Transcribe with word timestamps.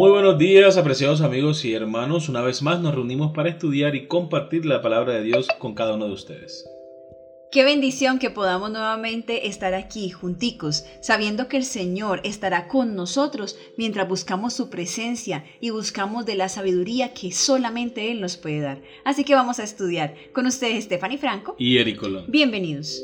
Muy 0.00 0.12
buenos 0.12 0.38
días, 0.38 0.78
apreciados 0.78 1.20
amigos 1.20 1.62
y 1.66 1.74
hermanos. 1.74 2.30
Una 2.30 2.40
vez 2.40 2.62
más 2.62 2.80
nos 2.80 2.94
reunimos 2.94 3.32
para 3.32 3.50
estudiar 3.50 3.94
y 3.94 4.06
compartir 4.06 4.64
la 4.64 4.80
palabra 4.80 5.12
de 5.12 5.22
Dios 5.22 5.46
con 5.58 5.74
cada 5.74 5.94
uno 5.94 6.06
de 6.06 6.14
ustedes. 6.14 6.66
Qué 7.52 7.64
bendición 7.64 8.18
que 8.18 8.30
podamos 8.30 8.70
nuevamente 8.70 9.48
estar 9.48 9.74
aquí 9.74 10.08
junticos, 10.08 10.86
sabiendo 11.02 11.48
que 11.48 11.58
el 11.58 11.64
Señor 11.64 12.22
estará 12.24 12.66
con 12.66 12.96
nosotros 12.96 13.58
mientras 13.76 14.08
buscamos 14.08 14.54
su 14.54 14.70
presencia 14.70 15.44
y 15.60 15.68
buscamos 15.68 16.24
de 16.24 16.36
la 16.36 16.48
sabiduría 16.48 17.12
que 17.12 17.30
solamente 17.30 18.10
Él 18.10 18.22
nos 18.22 18.38
puede 18.38 18.60
dar. 18.60 18.80
Así 19.04 19.24
que 19.24 19.34
vamos 19.34 19.58
a 19.58 19.64
estudiar 19.64 20.14
con 20.32 20.46
ustedes 20.46 20.84
Stephanie 20.84 21.18
Franco 21.18 21.56
y 21.58 21.76
Eric 21.76 21.98
Colón. 21.98 22.24
Bienvenidos. 22.28 23.02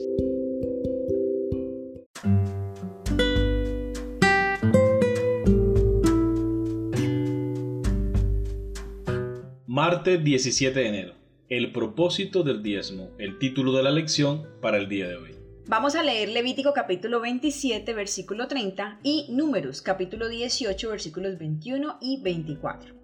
Martes 10.07 10.23
17 10.23 10.79
de 10.79 10.87
enero. 10.87 11.15
El 11.49 11.73
propósito 11.73 12.45
del 12.45 12.63
diezmo, 12.63 13.11
el 13.19 13.41
título 13.41 13.73
de 13.73 13.83
la 13.83 13.91
lección 13.91 14.47
para 14.63 14.79
el 14.79 14.89
día 14.89 15.09
de 15.09 15.17
hoy. 15.17 15.31
Vamos 15.67 15.97
a 15.97 16.05
leer 16.05 16.29
Levítico 16.29 16.73
capítulo 16.73 17.21
27, 17.21 17.93
versículo 17.93 18.47
30 18.47 19.01
y 19.03 19.27
Números 19.31 19.83
capítulo 19.83 20.29
18, 20.29 20.91
versículos 20.91 21.37
21 21.41 21.99
y 22.01 22.23
24. 22.23 22.95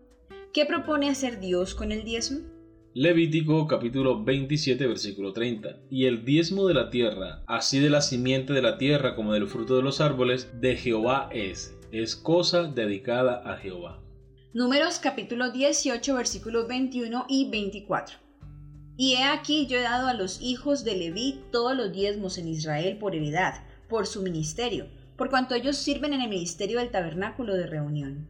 ¿Qué 0.53 0.65
propone 0.65 1.11
hacer 1.11 1.41
Dios 1.41 1.75
con 1.75 1.91
el 1.91 2.05
diezmo? 2.05 2.39
Levítico 2.95 3.67
capítulo 3.67 4.23
27, 4.23 4.87
versículo 4.87 5.33
30. 5.33 5.81
Y 5.91 6.05
el 6.05 6.25
diezmo 6.25 6.69
de 6.69 6.75
la 6.75 6.89
tierra, 6.89 7.43
así 7.49 7.81
de 7.81 7.91
la 7.91 8.01
simiente 8.01 8.53
de 8.53 8.63
la 8.63 8.79
tierra 8.79 9.17
como 9.17 9.33
del 9.33 9.49
fruto 9.49 9.75
de 9.75 9.83
los 9.83 10.01
árboles, 10.01 10.53
de 10.61 10.77
Jehová 10.77 11.29
es, 11.33 11.77
es 11.91 12.15
cosa 12.15 12.63
dedicada 12.63 13.43
a 13.45 13.57
Jehová. 13.57 14.02
Números 14.55 14.99
capítulo 14.99 15.51
18, 15.51 16.15
versículos 16.15 16.69
21 16.69 17.25
y 17.27 17.49
24. 17.49 18.19
Y 18.99 19.15
he 19.15 19.25
aquí 19.25 19.67
yo 19.67 19.79
he 19.79 19.81
dado 19.83 20.09
a 20.09 20.13
los 20.13 20.43
hijos 20.43 20.85
de 20.85 20.95
Leví 20.95 21.41
todos 21.51 21.75
los 21.75 21.91
diezmos 21.91 22.37
en 22.37 22.49
Israel 22.49 22.99
por 22.99 23.15
heredad, 23.15 23.65
por 23.89 24.07
su 24.07 24.21
ministerio, 24.21 24.89
por 25.17 25.31
cuanto 25.31 25.55
ellos 25.55 25.79
sirven 25.79 26.13
en 26.13 26.21
el 26.21 26.29
ministerio 26.29 26.81
del 26.81 26.91
tabernáculo 26.91 27.55
de 27.55 27.67
reunión. 27.67 28.29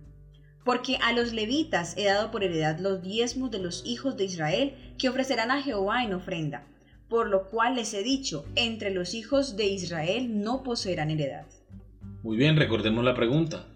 Porque 0.65 0.97
a 1.03 1.13
los 1.13 1.33
levitas 1.33 1.97
he 1.97 2.05
dado 2.05 2.31
por 2.31 2.45
heredad 2.45 2.79
los 2.79 3.03
diezmos 3.03 3.51
de 3.51 3.59
los 3.59 3.83
hijos 3.85 4.17
de 4.17 4.27
Israel 4.27 4.95
que 4.99 5.09
ofrecerán 5.09 5.51
a 5.51 5.61
Jehová 5.61 6.05
en 6.05 6.15
ofrenda, 6.15 6.69
por 7.09 7.29
lo 7.29 7.51
cual 7.51 7.75
les 7.75 7.95
he 7.95 8.05
dicho, 8.05 8.45
entre 8.55 8.95
los 8.95 9.15
hijos 9.15 9.57
de 9.57 9.67
Israel 9.67 10.41
no 10.41 10.63
poseerán 10.63 11.11
heredad. 11.11 11.47
Muy 12.23 12.37
bien, 12.37 12.57
recordemos 12.57 13.03
la 13.03 13.17
pregunta. 13.17 13.67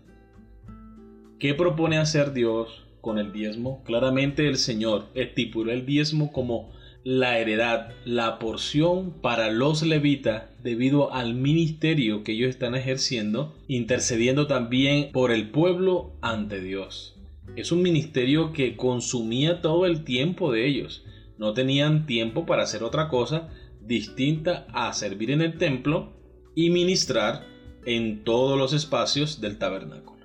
¿Qué 1.38 1.52
propone 1.52 1.98
hacer 1.98 2.32
Dios 2.32 2.86
con 3.02 3.18
el 3.18 3.30
diezmo? 3.30 3.84
Claramente 3.84 4.48
el 4.48 4.56
Señor 4.56 5.08
estipuló 5.14 5.70
el 5.70 5.84
diezmo 5.84 6.32
como 6.32 6.72
la 7.04 7.38
heredad, 7.38 7.90
la 8.06 8.38
porción 8.38 9.12
para 9.20 9.50
los 9.50 9.82
levitas 9.82 10.44
debido 10.62 11.12
al 11.12 11.34
ministerio 11.34 12.24
que 12.24 12.32
ellos 12.32 12.48
están 12.48 12.74
ejerciendo, 12.74 13.54
intercediendo 13.68 14.46
también 14.46 15.12
por 15.12 15.30
el 15.30 15.50
pueblo 15.50 16.14
ante 16.22 16.62
Dios. 16.62 17.18
Es 17.54 17.70
un 17.70 17.82
ministerio 17.82 18.54
que 18.54 18.74
consumía 18.74 19.60
todo 19.60 19.84
el 19.84 20.04
tiempo 20.04 20.50
de 20.50 20.66
ellos. 20.66 21.04
No 21.36 21.52
tenían 21.52 22.06
tiempo 22.06 22.46
para 22.46 22.62
hacer 22.62 22.82
otra 22.82 23.08
cosa 23.08 23.50
distinta 23.82 24.66
a 24.72 24.90
servir 24.94 25.30
en 25.30 25.42
el 25.42 25.58
templo 25.58 26.14
y 26.54 26.70
ministrar 26.70 27.44
en 27.84 28.24
todos 28.24 28.56
los 28.56 28.72
espacios 28.72 29.42
del 29.42 29.58
tabernáculo. 29.58 30.15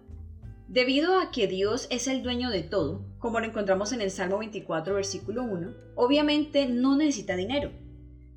Debido 0.71 1.19
a 1.19 1.31
que 1.31 1.47
Dios 1.47 1.87
es 1.89 2.07
el 2.07 2.23
dueño 2.23 2.49
de 2.49 2.63
todo, 2.63 3.03
como 3.19 3.41
lo 3.41 3.45
encontramos 3.45 3.91
en 3.91 3.99
el 3.99 4.09
Salmo 4.09 4.37
24, 4.37 4.95
versículo 4.95 5.43
1, 5.43 5.73
obviamente 5.95 6.65
no 6.65 6.95
necesita 6.95 7.35
dinero. 7.35 7.73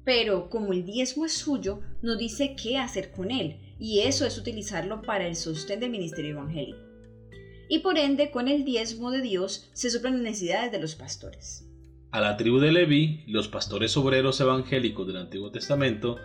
Pero 0.05 0.51
como 0.51 0.73
el 0.73 0.85
diezmo 0.85 1.27
es 1.27 1.33
suyo, 1.33 1.79
nos 2.03 2.19
dice 2.19 2.57
qué 2.61 2.77
hacer 2.77 3.13
con 3.13 3.31
él, 3.31 3.77
y 3.79 4.01
eso 4.01 4.27
es 4.27 4.37
utilizarlo 4.37 5.01
para 5.03 5.29
el 5.29 5.37
sostén 5.37 5.79
del 5.79 5.91
ministerio 5.91 6.33
evangélico. 6.33 6.81
Y 7.69 7.79
por 7.79 7.99
ende, 7.99 8.33
con 8.33 8.49
el 8.49 8.65
diezmo 8.65 9.13
de 9.13 9.23
Dios 9.23 9.71
se 9.73 9.89
suplen 9.89 10.15
las 10.15 10.23
necesidades 10.23 10.73
de 10.73 10.81
los 10.81 10.97
pastores. 10.97 11.71
A 12.11 12.21
la 12.21 12.37
tribu 12.37 12.59
de 12.59 12.73
Leví, 12.73 13.23
los 13.29 13.47
pastores 13.47 13.97
obreros 13.97 14.41
evangélicos 14.41 15.07
del 15.07 15.19
Antiguo 15.19 15.53
Testamento 15.53 16.17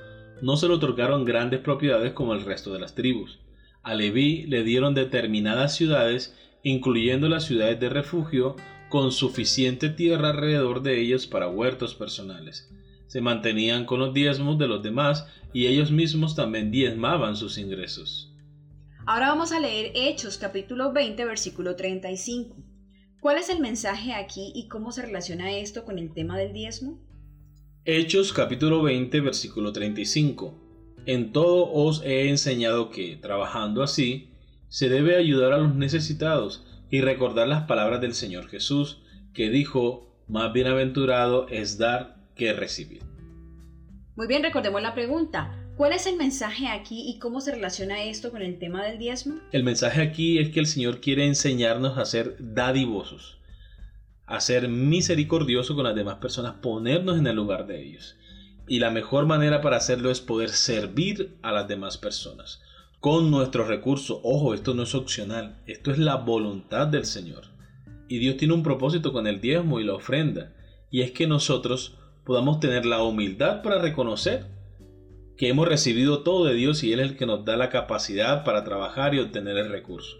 no 0.41 0.57
se 0.57 0.67
le 0.67 0.73
otorgaron 0.73 1.23
grandes 1.23 1.59
propiedades 1.59 2.13
como 2.13 2.33
el 2.33 2.43
resto 2.43 2.73
de 2.73 2.79
las 2.79 2.95
tribus 2.95 3.37
a 3.83 3.95
Leví 3.95 4.45
le 4.47 4.63
dieron 4.63 4.93
determinadas 4.93 5.75
ciudades, 5.75 6.35
incluyendo 6.63 7.29
las 7.29 7.45
ciudades 7.45 7.79
de 7.79 7.89
refugio, 7.89 8.55
con 8.89 9.11
suficiente 9.11 9.89
tierra 9.89 10.29
alrededor 10.29 10.81
de 10.81 10.99
ellos 10.99 11.27
para 11.27 11.47
huertos 11.47 11.95
personales. 11.95 12.69
Se 13.07 13.21
mantenían 13.21 13.85
con 13.85 13.99
los 13.99 14.13
diezmos 14.13 14.57
de 14.57 14.67
los 14.67 14.83
demás 14.83 15.27
y 15.53 15.67
ellos 15.67 15.91
mismos 15.91 16.35
también 16.35 16.71
diezmaban 16.71 17.35
sus 17.35 17.57
ingresos. 17.57 18.33
Ahora 19.05 19.29
vamos 19.29 19.51
a 19.51 19.59
leer 19.59 19.91
Hechos 19.95 20.37
capítulo 20.37 20.91
20 20.91 21.25
versículo 21.25 21.75
35. 21.75 22.57
¿Cuál 23.19 23.37
es 23.37 23.49
el 23.49 23.59
mensaje 23.59 24.13
aquí 24.13 24.51
y 24.53 24.67
cómo 24.67 24.91
se 24.91 25.01
relaciona 25.01 25.51
esto 25.51 25.83
con 25.83 25.97
el 25.97 26.13
tema 26.13 26.37
del 26.37 26.53
diezmo? 26.53 26.99
Hechos 27.85 28.33
capítulo 28.33 28.83
20 28.83 29.21
versículo 29.21 29.73
35. 29.73 30.68
En 31.05 31.31
todo 31.31 31.71
os 31.71 32.03
he 32.03 32.29
enseñado 32.29 32.89
que, 32.89 33.15
trabajando 33.15 33.83
así, 33.83 34.29
se 34.67 34.89
debe 34.89 35.15
ayudar 35.15 35.53
a 35.53 35.57
los 35.57 35.75
necesitados 35.75 36.65
y 36.91 37.01
recordar 37.01 37.47
las 37.47 37.63
palabras 37.63 38.01
del 38.01 38.13
Señor 38.13 38.47
Jesús, 38.47 39.01
que 39.33 39.49
dijo, 39.49 40.09
más 40.27 40.53
bienaventurado 40.53 41.47
es 41.49 41.77
dar 41.77 42.17
que 42.35 42.53
recibir. 42.53 43.01
Muy 44.15 44.27
bien, 44.27 44.43
recordemos 44.43 44.81
la 44.81 44.93
pregunta. 44.93 45.55
¿Cuál 45.79 45.93
es 45.93 46.05
el 46.07 46.17
mensaje 46.17 46.67
aquí 46.67 47.09
y 47.09 47.19
cómo 47.19 47.39
se 47.39 47.53
relaciona 47.53 48.03
esto 48.03 48.31
con 48.31 48.41
el 48.41 48.59
tema 48.59 48.83
del 48.83 48.99
diezmo? 48.99 49.35
El 49.53 49.63
mensaje 49.63 50.01
aquí 50.01 50.37
es 50.37 50.49
que 50.49 50.59
el 50.59 50.65
Señor 50.65 50.99
quiere 50.99 51.25
enseñarnos 51.25 51.97
a 51.97 52.05
ser 52.05 52.35
dadivosos, 52.37 53.39
a 54.25 54.41
ser 54.41 54.67
misericordiosos 54.67 55.75
con 55.75 55.85
las 55.85 55.95
demás 55.95 56.15
personas, 56.15 56.55
ponernos 56.61 57.17
en 57.17 57.27
el 57.27 57.37
lugar 57.37 57.65
de 57.65 57.81
ellos. 57.81 58.17
Y 58.69 58.77
la 58.77 58.91
mejor 58.91 59.25
manera 59.25 59.61
para 59.61 59.77
hacerlo 59.77 60.11
es 60.11 60.21
poder 60.21 60.49
servir 60.49 61.39
a 61.41 61.51
las 61.51 61.67
demás 61.67 61.97
personas 61.97 62.61
con 62.99 63.31
nuestros 63.31 63.67
recursos. 63.67 64.19
Ojo, 64.21 64.53
esto 64.53 64.75
no 64.75 64.83
es 64.83 64.93
opcional, 64.93 65.59
esto 65.65 65.89
es 65.89 65.97
la 65.97 66.17
voluntad 66.17 66.85
del 66.85 67.05
Señor. 67.05 67.45
Y 68.07 68.19
Dios 68.19 68.37
tiene 68.37 68.53
un 68.53 68.61
propósito 68.61 69.11
con 69.11 69.25
el 69.25 69.41
diezmo 69.41 69.79
y 69.79 69.85
la 69.85 69.95
ofrenda, 69.95 70.53
y 70.91 71.01
es 71.01 71.09
que 71.11 71.25
nosotros 71.25 71.97
podamos 72.23 72.59
tener 72.59 72.85
la 72.85 73.01
humildad 73.01 73.63
para 73.63 73.79
reconocer 73.79 74.45
que 75.35 75.47
hemos 75.47 75.67
recibido 75.67 76.21
todo 76.21 76.45
de 76.45 76.53
Dios 76.53 76.83
y 76.83 76.93
Él 76.93 76.99
es 76.99 77.11
el 77.11 77.17
que 77.17 77.25
nos 77.25 77.45
da 77.45 77.57
la 77.57 77.69
capacidad 77.69 78.43
para 78.43 78.63
trabajar 78.63 79.15
y 79.15 79.19
obtener 79.19 79.57
el 79.57 79.69
recurso. 79.69 80.15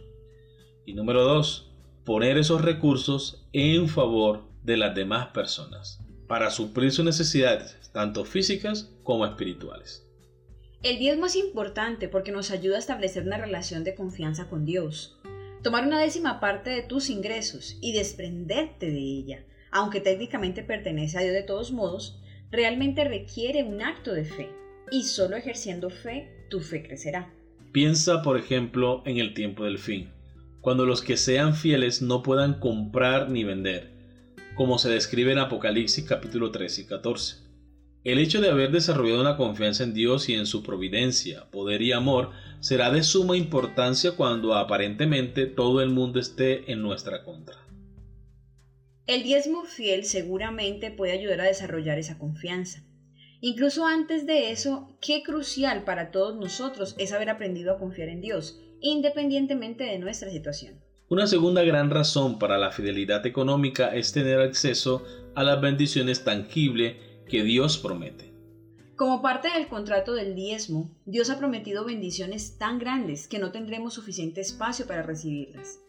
Y 0.88 0.96
número 0.96 1.24
dos, 1.24 1.72
poner 2.04 2.40
esos 2.40 2.64
recursos 2.64 3.48
en 3.54 3.88
favor 3.90 4.46
de 4.64 4.78
las 4.78 4.96
demás 4.96 5.28
personas 5.28 6.04
para 6.30 6.52
suplir 6.52 6.92
sus 6.92 7.04
necesidades, 7.04 7.76
tanto 7.92 8.24
físicas 8.24 8.94
como 9.04 9.26
espirituales. 9.26 10.06
El 10.84 11.00
diezmo 11.00 11.26
es 11.26 11.36
importante 11.36 12.08
porque 12.08 12.32
nos 12.32 12.52
ayuda 12.52 12.76
a 12.76 12.80
establecer 12.80 13.24
una 13.24 13.40
relación 13.40 13.84
de 13.84 13.96
confianza 13.96 14.48
con 14.48 14.64
Dios. 14.64 15.20
Tomar 15.64 15.86
una 15.88 16.00
décima 16.00 16.40
parte 16.40 16.70
de 16.70 16.84
tus 16.84 17.10
ingresos 17.10 17.78
y 17.82 17.94
desprenderte 17.94 18.92
de 18.92 19.00
ella, 19.00 19.44
aunque 19.72 20.02
técnicamente 20.02 20.62
pertenece 20.62 21.18
a 21.18 21.22
Dios 21.22 21.34
de 21.34 21.44
todos 21.44 21.72
modos, 21.72 22.22
realmente 22.52 23.04
requiere 23.04 23.64
un 23.64 23.82
acto 23.82 24.14
de 24.14 24.24
fe. 24.24 24.50
Y 24.92 25.06
solo 25.06 25.36
ejerciendo 25.36 25.90
fe, 25.90 26.30
tu 26.50 26.60
fe 26.60 26.84
crecerá. 26.84 27.34
Piensa, 27.72 28.22
por 28.22 28.38
ejemplo, 28.38 29.02
en 29.06 29.18
el 29.18 29.34
tiempo 29.34 29.64
del 29.64 29.80
fin, 29.80 30.12
cuando 30.62 30.86
los 30.86 31.02
que 31.02 31.18
sean 31.18 31.56
fieles 31.56 32.04
no 32.04 32.22
puedan 32.22 32.60
comprar 32.60 33.32
ni 33.32 33.44
vender, 33.44 33.99
como 34.60 34.78
se 34.78 34.90
describe 34.90 35.32
en 35.32 35.38
Apocalipsis 35.38 36.04
capítulo 36.04 36.52
13 36.52 36.82
y 36.82 36.86
14. 36.86 37.38
El 38.04 38.20
hecho 38.20 38.42
de 38.42 38.50
haber 38.50 38.72
desarrollado 38.72 39.22
una 39.22 39.38
confianza 39.38 39.86
en 39.86 39.94
Dios 39.94 40.28
y 40.28 40.34
en 40.34 40.46
su 40.46 40.64
providencia, 40.64 41.50
poder 41.50 41.82
y 41.82 41.94
amor 41.94 42.32
será 42.60 42.92
de 42.92 43.04
suma 43.04 43.38
importancia 43.38 44.18
cuando 44.18 44.56
aparentemente 44.56 45.46
todo 45.46 45.82
el 45.82 45.92
mundo 45.92 46.20
esté 46.20 46.70
en 46.74 46.82
nuestra 46.82 47.24
contra. 47.24 47.56
El 49.08 49.24
diezmo 49.24 49.64
fiel 49.64 50.04
seguramente 50.04 50.92
puede 50.92 51.14
ayudar 51.14 51.40
a 51.40 51.46
desarrollar 51.46 51.98
esa 51.98 52.18
confianza. 52.18 52.84
Incluso 53.40 53.86
antes 53.86 54.26
de 54.26 54.52
eso, 54.52 54.98
qué 55.00 55.24
crucial 55.24 55.86
para 55.86 56.12
todos 56.12 56.36
nosotros 56.36 56.96
es 56.98 57.14
haber 57.14 57.30
aprendido 57.30 57.72
a 57.72 57.80
confiar 57.80 58.10
en 58.10 58.20
Dios, 58.20 58.60
independientemente 58.82 59.86
de 59.86 60.00
nuestra 60.00 60.30
situación. 60.30 60.89
Una 61.10 61.26
segunda 61.26 61.64
gran 61.64 61.90
razón 61.90 62.38
para 62.38 62.60
la 62.60 62.70
fidelidad 62.70 63.26
económica 63.26 63.96
es 63.96 64.12
tener 64.12 64.40
acceso 64.42 65.04
a 65.34 65.44
las 65.44 65.60
bendiciones 65.60 66.24
tangibles 66.24 66.98
que 67.28 67.42
Dios 67.42 67.80
promete. 67.80 68.32
Como 68.96 69.20
parte 69.20 69.50
del 69.50 69.68
contrato 69.68 70.14
del 70.14 70.36
diezmo, 70.36 70.96
Dios 71.08 71.32
ha 71.32 71.40
prometido 71.40 71.84
bendiciones 71.84 72.60
tan 72.60 72.78
grandes 72.78 73.28
que 73.28 73.40
no 73.40 73.52
tendremos 73.52 73.96
suficiente 73.96 74.42
espacio 74.42 74.86
para 74.86 75.02
recibirlas. 75.02 75.80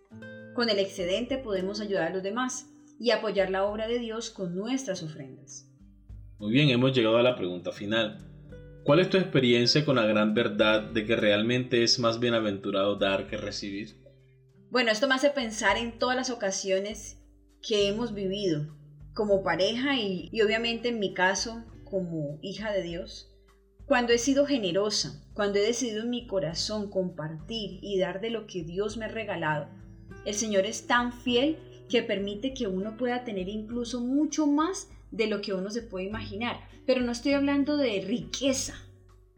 Con 0.55 0.71
el 0.71 0.79
excedente 0.79 1.37
podemos 1.37 1.83
ayudar 1.83 2.09
a 2.09 2.15
los 2.15 2.23
demás 2.23 2.71
y 2.99 3.11
apoyar 3.11 3.51
la 3.51 3.65
obra 3.65 3.89
de 3.89 3.99
Dios 3.99 4.31
con 4.31 4.57
nuestras 4.57 5.03
ofrendas. 5.03 5.71
Muy 6.39 6.51
bien, 6.51 6.71
hemos 6.71 6.95
llegado 6.95 7.19
a 7.19 7.23
la 7.23 7.37
pregunta 7.37 7.73
final. 7.73 8.17
¿Cuál 8.85 9.01
es 9.01 9.11
tu 9.11 9.19
experiencia 9.19 9.85
con 9.85 9.97
la 9.97 10.07
gran 10.07 10.33
verdad 10.33 10.81
de 10.81 11.05
que 11.05 11.15
realmente 11.15 11.83
es 11.83 11.99
más 11.99 12.21
bienaventurado 12.21 12.97
dar 12.97 13.27
que 13.27 13.37
recibir? 13.37 14.00
Bueno, 14.71 14.93
esto 14.93 15.09
me 15.09 15.17
hace 15.17 15.31
pensar 15.31 15.77
en 15.79 15.99
todas 15.99 16.15
las 16.15 16.31
ocasiones 16.31 17.19
que 17.61 17.89
hemos 17.89 18.15
vivido 18.15 18.69
como 19.15 19.43
pareja 19.43 19.97
y, 19.97 20.29
y 20.31 20.43
obviamente 20.43 20.91
en 20.91 21.01
mi 21.01 21.13
caso 21.13 21.65
como 21.83 22.39
hija 22.41 22.71
de 22.71 22.85
Dios. 22.85 23.35
Cuando 23.85 24.13
he 24.13 24.19
sido 24.19 24.47
generosa, 24.47 25.21
cuando 25.35 25.59
he 25.59 25.63
decidido 25.63 26.05
en 26.05 26.11
mi 26.11 26.29
corazón 26.29 26.89
compartir 26.89 27.81
y 27.83 27.99
dar 27.99 28.21
de 28.21 28.31
lo 28.31 28.47
que 28.47 28.63
Dios 28.63 28.97
me 28.97 29.07
ha 29.07 29.09
regalado, 29.09 29.67
el 30.25 30.35
Señor 30.35 30.65
es 30.67 30.87
tan 30.87 31.13
fiel 31.13 31.59
que 31.89 32.05
permite 32.05 32.55
que 32.55 32.69
uno 32.69 32.97
pueda 32.97 33.25
tener 33.25 33.49
incluso 33.49 34.01
mucho 34.01 34.47
más 34.47 34.89
de 35.11 35.27
lo 35.27 35.41
que 35.41 35.53
uno 35.53 35.71
se 35.71 35.83
puede 35.83 36.05
imaginar. 36.05 36.61
Pero 36.87 37.01
no 37.01 37.11
estoy 37.11 37.33
hablando 37.33 37.77
de 37.77 38.03
riqueza, 38.03 38.77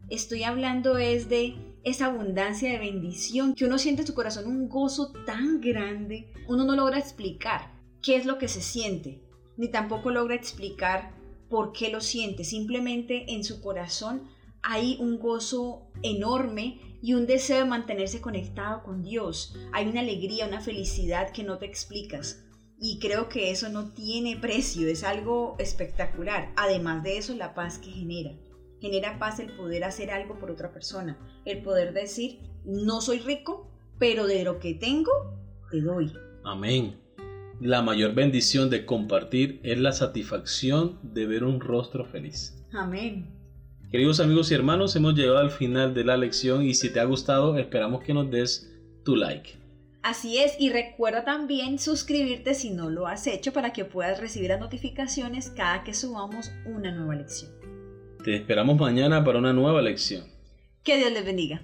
estoy 0.09 0.43
hablando 0.43 0.97
es 0.97 1.29
de 1.29 1.55
esa 1.83 2.05
abundancia 2.05 2.71
de 2.71 2.79
bendición 2.79 3.55
que 3.55 3.65
uno 3.65 3.77
siente 3.77 4.01
en 4.01 4.07
su 4.07 4.13
corazón 4.13 4.47
un 4.47 4.69
gozo 4.69 5.11
tan 5.25 5.59
grande, 5.59 6.31
uno 6.47 6.63
no 6.63 6.75
logra 6.75 6.97
explicar 6.97 7.73
qué 8.01 8.15
es 8.15 8.25
lo 8.25 8.37
que 8.37 8.47
se 8.47 8.61
siente, 8.61 9.21
ni 9.57 9.69
tampoco 9.69 10.11
logra 10.11 10.35
explicar 10.35 11.13
por 11.49 11.71
qué 11.71 11.89
lo 11.89 12.01
siente, 12.01 12.43
simplemente 12.43 13.33
en 13.33 13.43
su 13.43 13.61
corazón 13.61 14.29
hay 14.63 14.97
un 14.99 15.19
gozo 15.19 15.91
enorme 16.01 16.79
y 17.01 17.15
un 17.15 17.27
deseo 17.27 17.59
de 17.59 17.65
mantenerse 17.65 18.21
conectado 18.21 18.81
con 18.81 19.03
Dios. 19.03 19.53
Hay 19.73 19.87
una 19.87 19.99
alegría, 19.99 20.47
una 20.47 20.61
felicidad 20.61 21.31
que 21.31 21.43
no 21.43 21.57
te 21.57 21.65
explicas. 21.65 22.45
Y 22.79 22.97
creo 22.99 23.27
que 23.27 23.51
eso 23.51 23.67
no 23.67 23.91
tiene 23.91 24.37
precio, 24.37 24.87
es 24.87 25.03
algo 25.03 25.55
espectacular. 25.59 26.53
Además 26.55 27.03
de 27.03 27.17
eso, 27.17 27.35
la 27.35 27.53
paz 27.53 27.77
que 27.77 27.91
genera. 27.91 28.31
Genera 28.83 29.17
paz 29.17 29.39
el 29.39 29.49
poder 29.55 29.85
hacer 29.85 30.11
algo 30.11 30.37
por 30.37 30.51
otra 30.51 30.73
persona. 30.73 31.17
El 31.45 31.61
poder 31.61 31.93
decir, 31.93 32.39
no 32.65 32.99
soy 32.99 33.19
rico, 33.19 33.71
pero 33.97 34.27
de 34.27 34.43
lo 34.43 34.59
que 34.59 34.73
tengo, 34.73 35.09
te 35.71 35.79
doy. 35.79 36.11
Amén. 36.43 36.97
La 37.61 37.81
mayor 37.81 38.13
bendición 38.13 38.69
de 38.69 38.85
compartir 38.85 39.61
es 39.63 39.79
la 39.79 39.93
satisfacción 39.93 40.99
de 41.01 41.25
ver 41.25 41.45
un 41.45 41.61
rostro 41.61 42.03
feliz. 42.03 42.61
Amén. 42.73 43.29
Queridos 43.89 44.19
amigos 44.19 44.51
y 44.51 44.55
hermanos, 44.55 44.93
hemos 44.97 45.13
llegado 45.13 45.37
al 45.37 45.51
final 45.51 45.93
de 45.93 46.03
la 46.03 46.17
lección 46.17 46.63
y 46.63 46.73
si 46.73 46.91
te 46.91 46.99
ha 46.99 47.05
gustado, 47.05 47.57
esperamos 47.57 48.03
que 48.03 48.13
nos 48.13 48.29
des 48.29 48.69
tu 49.05 49.15
like. 49.15 49.51
Así 50.01 50.39
es, 50.39 50.57
y 50.59 50.69
recuerda 50.69 51.23
también 51.23 51.79
suscribirte 51.79 52.53
si 52.53 52.71
no 52.71 52.89
lo 52.89 53.07
has 53.07 53.27
hecho 53.27 53.53
para 53.53 53.71
que 53.71 53.85
puedas 53.85 54.19
recibir 54.19 54.49
las 54.49 54.59
notificaciones 54.59 55.51
cada 55.51 55.85
que 55.85 55.93
subamos 55.93 56.51
una 56.65 56.91
nueva 56.91 57.15
lección. 57.15 57.62
Te 58.23 58.33
esperamos 58.35 58.77
mañana 58.79 59.21
para 59.25 59.37
una 59.37 59.51
nueva 59.51 59.81
lección. 59.81 60.23
Que 60.81 60.97
Dios 60.97 61.11
les 61.11 61.25
bendiga. 61.25 61.61